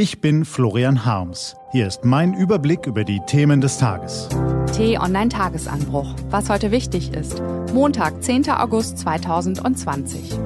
[0.00, 1.56] Ich bin Florian Harms.
[1.72, 4.28] Hier ist mein Überblick über die Themen des Tages.
[4.76, 6.14] T-Online-Tagesanbruch.
[6.30, 7.42] Was heute wichtig ist.
[7.72, 8.48] Montag, 10.
[8.48, 10.38] August 2020.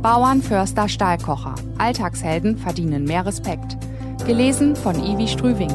[0.00, 1.56] Bauern, Förster, Stahlkocher.
[1.78, 3.76] Alltagshelden verdienen mehr Respekt.
[4.26, 5.72] Gelesen von Ivi Strüving.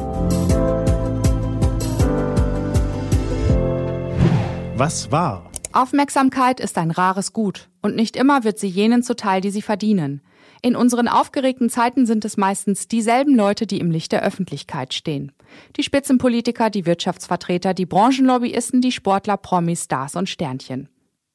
[4.78, 5.50] Was war?
[5.74, 10.22] Aufmerksamkeit ist ein rares Gut und nicht immer wird sie jenen zuteil, die sie verdienen.
[10.60, 15.32] In unseren aufgeregten Zeiten sind es meistens dieselben Leute, die im Licht der Öffentlichkeit stehen.
[15.76, 20.88] Die Spitzenpolitiker, die Wirtschaftsvertreter, die Branchenlobbyisten, die Sportler, Promis, Stars und Sternchen.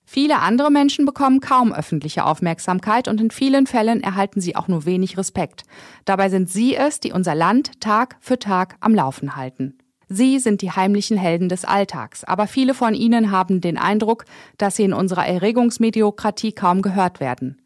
[0.05, 4.85] Viele andere Menschen bekommen kaum öffentliche Aufmerksamkeit und in vielen Fällen erhalten sie auch nur
[4.85, 5.63] wenig Respekt.
[6.03, 9.77] Dabei sind sie es, die unser Land Tag für Tag am Laufen halten.
[10.09, 14.25] Sie sind die heimlichen Helden des Alltags, aber viele von ihnen haben den Eindruck,
[14.57, 17.62] dass sie in unserer Erregungsmediokratie kaum gehört werden.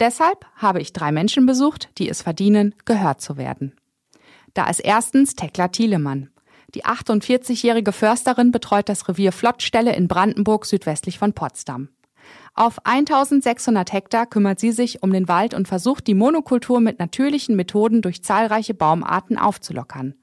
[0.00, 3.76] Deshalb habe ich drei Menschen besucht, die es verdienen, gehört zu werden.
[4.54, 6.30] Da ist erstens Tekla Thielemann.
[6.74, 11.90] Die 48-jährige Försterin betreut das Revier Flottstelle in Brandenburg südwestlich von Potsdam.
[12.54, 17.56] Auf 1600 Hektar kümmert sie sich um den Wald und versucht, die Monokultur mit natürlichen
[17.56, 20.14] Methoden durch zahlreiche Baumarten aufzulockern.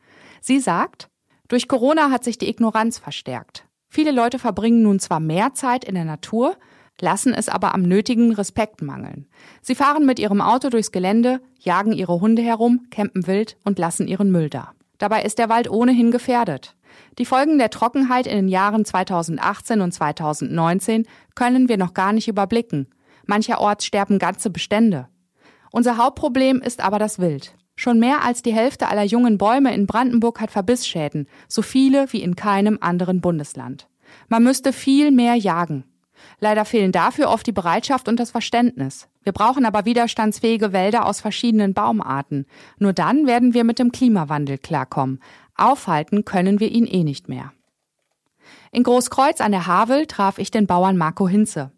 [0.41, 1.09] Sie sagt,
[1.47, 3.65] durch Corona hat sich die Ignoranz verstärkt.
[3.89, 6.57] Viele Leute verbringen nun zwar mehr Zeit in der Natur,
[7.01, 9.27] lassen es aber am nötigen Respekt mangeln.
[9.61, 14.07] Sie fahren mit ihrem Auto durchs Gelände, jagen ihre Hunde herum, campen wild und lassen
[14.07, 14.71] ihren Müll da.
[14.97, 16.75] Dabei ist der Wald ohnehin gefährdet.
[17.19, 22.27] Die Folgen der Trockenheit in den Jahren 2018 und 2019 können wir noch gar nicht
[22.27, 22.87] überblicken.
[23.25, 25.07] Mancherorts sterben ganze Bestände.
[25.71, 27.55] Unser Hauptproblem ist aber das Wild.
[27.75, 32.23] Schon mehr als die Hälfte aller jungen Bäume in Brandenburg hat Verbissschäden, so viele wie
[32.23, 33.87] in keinem anderen Bundesland.
[34.29, 35.83] Man müsste viel mehr jagen.
[36.39, 39.07] Leider fehlen dafür oft die Bereitschaft und das Verständnis.
[39.23, 42.45] Wir brauchen aber widerstandsfähige Wälder aus verschiedenen Baumarten.
[42.79, 45.19] Nur dann werden wir mit dem Klimawandel klarkommen.
[45.55, 47.51] Aufhalten können wir ihn eh nicht mehr.
[48.71, 51.71] In Großkreuz an der Havel traf ich den Bauern Marco Hinze.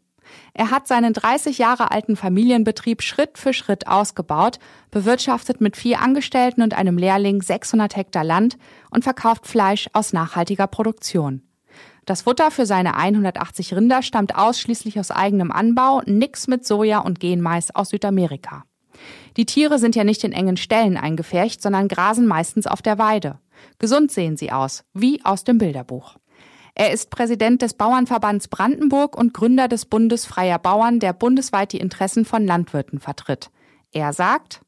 [0.53, 4.59] Er hat seinen 30 Jahre alten Familienbetrieb Schritt für Schritt ausgebaut,
[4.91, 8.57] bewirtschaftet mit vier Angestellten und einem Lehrling 600 Hektar Land
[8.91, 11.41] und verkauft Fleisch aus nachhaltiger Produktion.
[12.09, 17.19] Das Futter für seine 180 Rinder stammt ausschließlich aus eigenem Anbau, nix mit Soja und
[17.19, 18.63] Genmais aus Südamerika.
[19.37, 23.37] Die Tiere sind ja nicht in engen Ställen eingefärcht, sondern grasen meistens auf der Weide.
[23.77, 26.15] Gesund sehen sie aus, wie aus dem Bilderbuch.
[26.73, 31.79] Er ist Präsident des Bauernverbands Brandenburg und Gründer des Bundes Freier Bauern, der bundesweit die
[31.79, 33.51] Interessen von Landwirten vertritt.
[33.91, 34.61] Er sagt,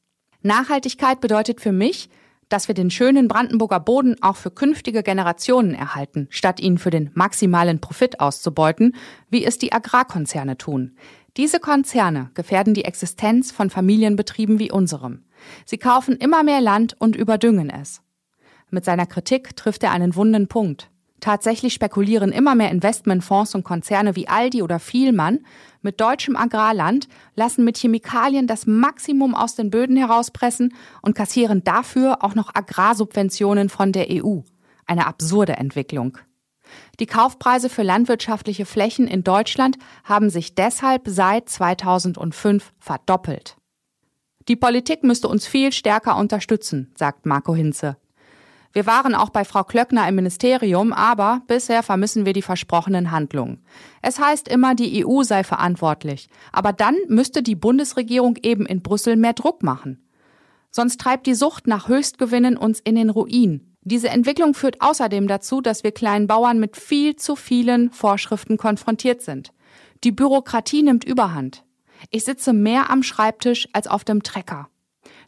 [0.43, 2.07] Nachhaltigkeit bedeutet für mich,
[2.51, 7.09] dass wir den schönen Brandenburger Boden auch für künftige Generationen erhalten, statt ihn für den
[7.13, 8.95] maximalen Profit auszubeuten,
[9.29, 10.97] wie es die Agrarkonzerne tun.
[11.37, 15.23] Diese Konzerne gefährden die Existenz von Familienbetrieben wie unserem.
[15.65, 18.01] Sie kaufen immer mehr Land und überdüngen es.
[18.69, 20.90] Mit seiner Kritik trifft er einen wunden Punkt.
[21.21, 25.45] Tatsächlich spekulieren immer mehr Investmentfonds und Konzerne wie Aldi oder Vielmann
[25.83, 30.73] mit deutschem Agrarland, lassen mit Chemikalien das Maximum aus den Böden herauspressen
[31.03, 34.39] und kassieren dafür auch noch Agrarsubventionen von der EU.
[34.87, 36.17] Eine absurde Entwicklung.
[36.99, 43.57] Die Kaufpreise für landwirtschaftliche Flächen in Deutschland haben sich deshalb seit 2005 verdoppelt.
[44.47, 47.97] Die Politik müsste uns viel stärker unterstützen, sagt Marco Hinze.
[48.73, 53.63] Wir waren auch bei Frau Klöckner im Ministerium, aber bisher vermissen wir die versprochenen Handlungen.
[54.01, 59.17] Es heißt immer, die EU sei verantwortlich, aber dann müsste die Bundesregierung eben in Brüssel
[59.17, 60.07] mehr Druck machen.
[60.69, 63.75] Sonst treibt die Sucht nach Höchstgewinnen uns in den Ruin.
[63.83, 69.21] Diese Entwicklung führt außerdem dazu, dass wir kleinen Bauern mit viel zu vielen Vorschriften konfrontiert
[69.21, 69.51] sind.
[70.03, 71.65] Die Bürokratie nimmt überhand.
[72.09, 74.70] Ich sitze mehr am Schreibtisch als auf dem Trecker.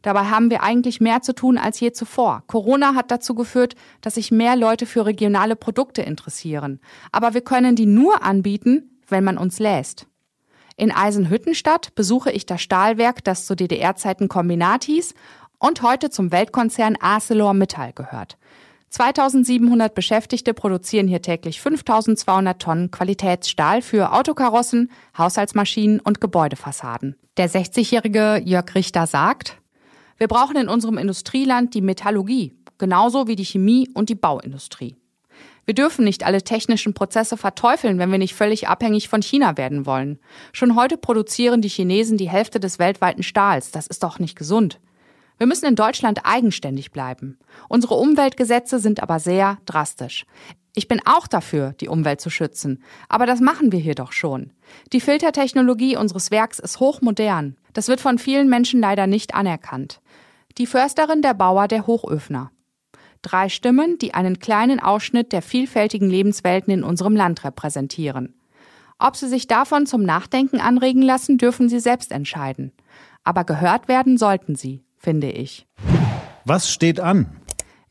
[0.04, 2.44] Dabei haben wir eigentlich mehr zu tun als je zuvor.
[2.46, 6.80] Corona hat dazu geführt, dass sich mehr Leute für regionale Produkte interessieren.
[7.12, 10.06] Aber wir können die nur anbieten, wenn man uns lässt.
[10.76, 15.14] In Eisenhüttenstadt besuche ich das Stahlwerk, das zu DDR-Zeiten Kombinat hieß
[15.58, 18.38] und heute zum Weltkonzern ArcelorMittal gehört.
[18.90, 27.16] 2700 Beschäftigte produzieren hier täglich 5200 Tonnen Qualitätsstahl für Autokarossen, Haushaltsmaschinen und Gebäudefassaden.
[27.38, 29.63] Der 60-jährige Jörg Richter sagt,
[30.18, 34.96] wir brauchen in unserem Industrieland die Metallurgie, genauso wie die Chemie und die Bauindustrie.
[35.66, 39.86] Wir dürfen nicht alle technischen Prozesse verteufeln, wenn wir nicht völlig abhängig von China werden
[39.86, 40.20] wollen.
[40.52, 43.72] Schon heute produzieren die Chinesen die Hälfte des weltweiten Stahls.
[43.72, 44.80] Das ist doch nicht gesund.
[45.38, 47.40] Wir müssen in Deutschland eigenständig bleiben.
[47.70, 50.26] Unsere Umweltgesetze sind aber sehr drastisch.
[50.76, 52.84] Ich bin auch dafür, die Umwelt zu schützen.
[53.08, 54.52] Aber das machen wir hier doch schon.
[54.92, 57.58] Die Filtertechnologie unseres Werks ist hochmodern.
[57.74, 60.02] Das wird von vielen Menschen leider nicht anerkannt.
[60.58, 62.52] Die Försterin, der Bauer, der Hochöfner.
[63.22, 68.36] Drei Stimmen, die einen kleinen Ausschnitt der vielfältigen Lebenswelten in unserem Land repräsentieren.
[69.00, 72.74] Ob Sie sich davon zum Nachdenken anregen lassen, dürfen Sie selbst entscheiden.
[73.24, 75.68] Aber gehört werden sollten Sie, finde ich.
[76.46, 77.28] Was steht an?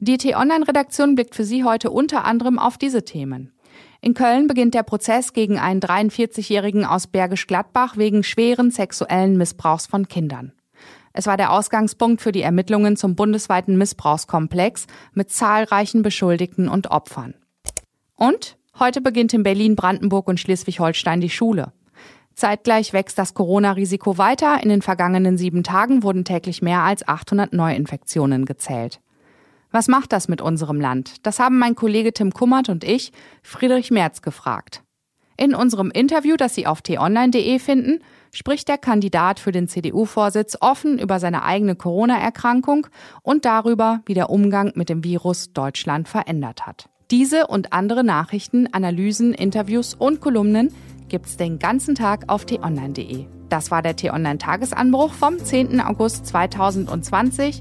[0.04, 3.52] Die T-Online-Redaktion blickt für Sie heute unter anderem auf diese Themen.
[4.00, 9.86] In Köln beginnt der Prozess gegen einen 43-Jährigen aus Bergisch Gladbach wegen schweren sexuellen Missbrauchs
[9.86, 10.50] von Kindern.
[11.12, 17.34] Es war der Ausgangspunkt für die Ermittlungen zum bundesweiten Missbrauchskomplex mit zahlreichen Beschuldigten und Opfern.
[18.16, 21.72] Und heute beginnt in Berlin, Brandenburg und Schleswig-Holstein die Schule.
[22.34, 24.64] Zeitgleich wächst das Corona-Risiko weiter.
[24.64, 29.00] In den vergangenen sieben Tagen wurden täglich mehr als 800 Neuinfektionen gezählt.
[29.72, 31.26] Was macht das mit unserem Land?
[31.26, 33.10] Das haben mein Kollege Tim Kummert und ich
[33.42, 34.82] Friedrich Merz gefragt.
[35.38, 38.00] In unserem Interview, das Sie auf t-online.de finden,
[38.32, 42.86] spricht der Kandidat für den CDU-Vorsitz offen über seine eigene Corona-Erkrankung
[43.22, 46.90] und darüber, wie der Umgang mit dem Virus Deutschland verändert hat.
[47.10, 50.72] Diese und andere Nachrichten, Analysen, Interviews und Kolumnen
[51.08, 53.26] gibt's den ganzen Tag auf t-online.de.
[53.48, 55.80] Das war der T-Online-Tagesanbruch vom 10.
[55.80, 57.60] August 2020,